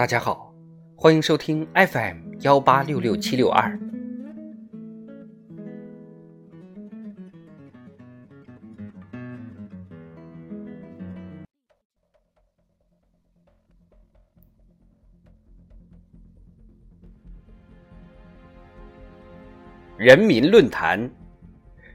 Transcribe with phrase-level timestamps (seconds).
[0.00, 0.50] 大家好，
[0.96, 3.78] 欢迎收听 FM 幺八六六七六二。
[19.98, 21.10] 人民论坛：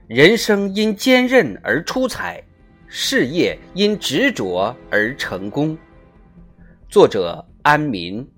[0.05, 2.39] 人生因坚韧而出彩，
[2.85, 5.75] 事业因执着而成功。
[6.87, 8.31] 作者：安民。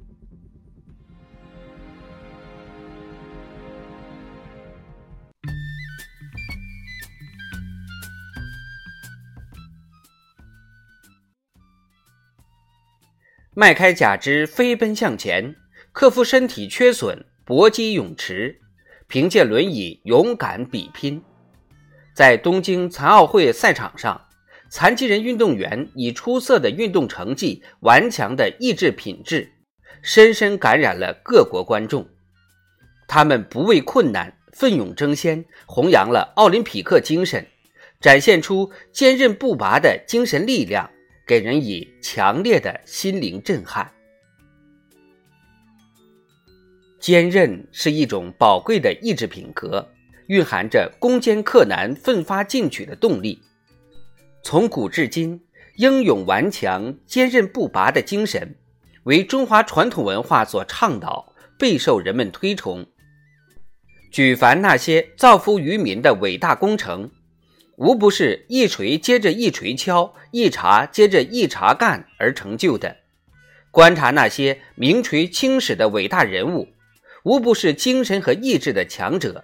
[13.54, 15.54] 迈开假肢，飞奔向前，
[15.92, 18.62] 克服身体缺损，搏击泳池。
[19.08, 21.22] 凭借轮椅勇敢比拼，
[22.14, 24.27] 在东京残奥会赛场上，
[24.70, 29.50] 残疾人运动员以出色的运动成绩、顽强的意志品质，
[30.02, 32.08] 深深感染了各国观众。
[33.08, 37.48] 他们不畏困难，奋勇争先，弘扬了奥林匹克精神，
[38.02, 40.90] 展现出坚韧不拔的精神力量，
[41.26, 43.90] 给人以强烈的心灵震撼。
[47.00, 49.88] 坚韧是一种宝贵的意志品格，
[50.28, 53.42] 蕴含着攻坚克难、奋发进取的动力。
[54.50, 55.42] 从古至今，
[55.76, 58.56] 英勇顽强、坚韧不拔的精神
[59.04, 62.86] 为中华传统文化所倡导，备受人们推崇。
[64.10, 67.12] 举凡那些造福于民的伟大工程，
[67.76, 72.96] 无不是一锤接着一锤敲，一茬接着一茬干而成就的。
[73.70, 76.70] 观察那些名垂青史的伟大人物。
[77.26, 79.44] 无不是精神和意志的强者，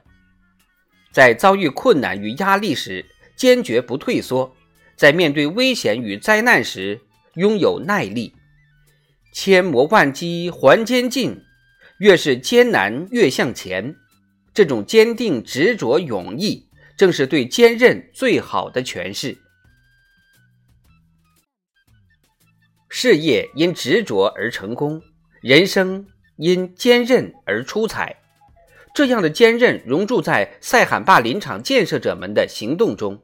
[1.12, 4.56] 在遭遇困难与压力时坚决不退缩，
[4.96, 7.02] 在面对危险与灾难时
[7.36, 8.34] 拥有耐力。
[9.34, 11.42] 千磨万击还坚劲，
[12.00, 13.96] 越是艰难越向前。
[14.54, 19.38] 这种坚定执着勇毅，正是对坚韧最好的诠释。
[22.90, 25.02] 事业因执着而成功，
[25.42, 26.08] 人生。
[26.38, 28.18] 因坚韧而出彩，
[28.96, 33.24] 这样的坚韧融入在塞罕坝林场建设者们的行动中。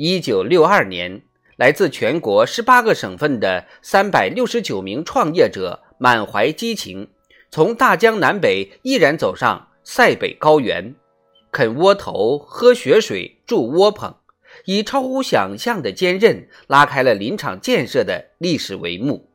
[0.00, 1.22] 一九六二年，
[1.56, 7.10] 来自全国十八个省份的三百六十九名创业者满怀激情，
[7.50, 10.94] 从大江南北毅然走上塞北高原，
[11.50, 14.14] 啃窝头、喝雪水、住窝棚，
[14.66, 19.28] 以超乎想象的坚韧拉开了林场建设的历史帷幕。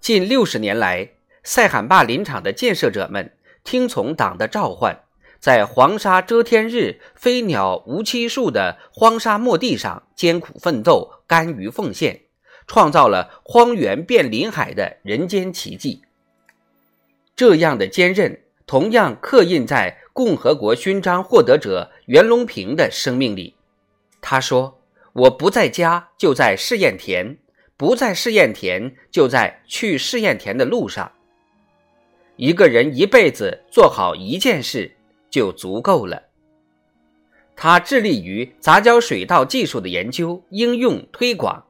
[0.00, 1.08] 近六十年来，
[1.44, 5.04] 塞罕坝林场的建设者们听从党的召唤，
[5.40, 12.22] 在黄沙遮天日、飞鸟无栖树的荒沙漠地上艰苦奋斗、甘于奉献，
[12.66, 16.02] 创造了荒原变林海的人间奇迹。
[17.36, 23.54] 这样的坚韧，同样刻印在共和国勋章获得者袁隆平的生命里。
[24.20, 24.80] 他说
[25.14, 27.36] ：“我不在家，就在试验田；
[27.76, 31.12] 不在试验田，就在去试验田的路上。”
[32.34, 34.96] 一个人一辈子做好一件事
[35.38, 36.24] 就足够了。
[37.54, 41.64] 他致力于杂交水稻技术的研究、应用、推广，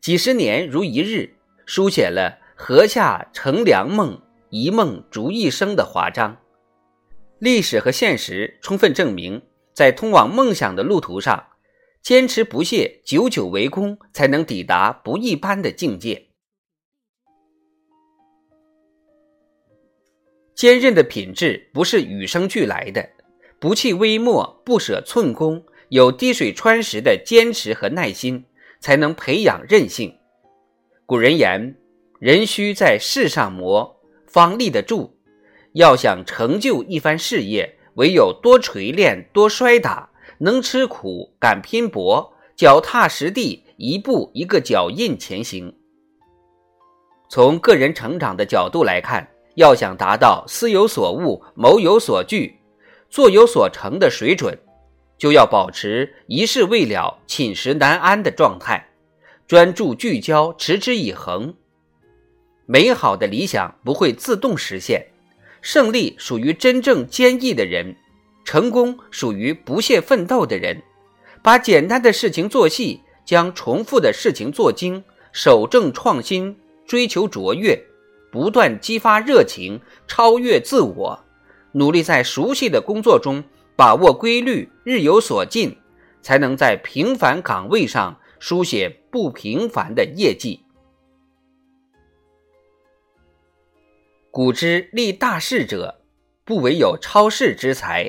[0.00, 1.34] 几十年如一日，
[1.66, 6.38] 书写了“禾下乘凉梦，一梦逐一生”的华章。
[7.38, 9.42] 历史和现实充分证明，
[9.74, 11.44] 在通往梦想的路途上，
[12.00, 16.29] 坚持不懈、久久为功，才能抵达不一般的境界。
[20.60, 23.08] 坚韧的品质不是与生俱来的，
[23.58, 28.44] 不弃微末，不舍寸功，有滴水穿石的坚持和耐心，
[28.78, 30.14] 才能培养韧性。
[31.06, 31.76] 古人言
[32.20, 35.16] ：“人须在世上磨，方立得住。”
[35.72, 40.10] 要想成就一番事业，唯有多锤炼、多摔打，
[40.40, 45.74] 能吃苦、敢拼搏，脚踏实地，一步一个脚印前行。
[47.30, 49.26] 从个人成长的角度来看。
[49.60, 52.58] 要想达到思有所悟、谋有所据、
[53.10, 54.58] 做有所成的水准，
[55.18, 58.88] 就要保持一事未了、寝食难安的状态，
[59.46, 61.54] 专注聚焦、持之以恒。
[62.64, 65.08] 美好的理想不会自动实现，
[65.60, 67.94] 胜利属于真正坚毅的人，
[68.46, 70.82] 成功属于不懈奋斗的人。
[71.42, 77.78] 把简单的事情做细，将重复的事情做精，守正创新，追求卓越。
[78.30, 81.24] 不断激发热情，超越自我，
[81.72, 83.42] 努力在熟悉的工作中
[83.76, 85.76] 把握规律，日有所进，
[86.22, 90.64] 才能在平凡岗位上书写不平凡的业绩。
[94.30, 96.02] 古之立大事者，
[96.44, 98.08] 不唯有超世之才，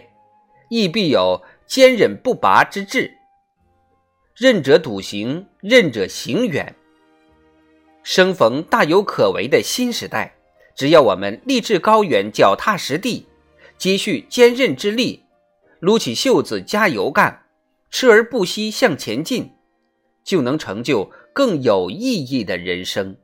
[0.70, 3.12] 亦必有坚忍不拔之志。
[4.36, 6.76] 任者笃行，任者行远。
[8.04, 10.36] 生逢大有可为的新时代，
[10.76, 13.28] 只要我们立志高远、脚踏实地，
[13.78, 15.24] 积蓄坚韧之力，
[15.80, 17.44] 撸起袖子加油干，
[17.92, 19.52] 吃而不息向前进，
[20.24, 23.16] 就能成就更有意义的人生。